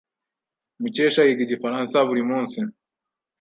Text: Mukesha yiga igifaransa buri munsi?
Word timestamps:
Mukesha 0.81 1.21
yiga 1.27 1.41
igifaransa 1.45 1.95
buri 2.07 2.23
munsi? 2.29 2.59